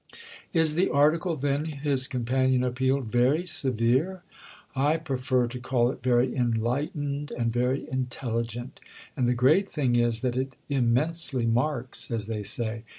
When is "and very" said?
7.29-7.87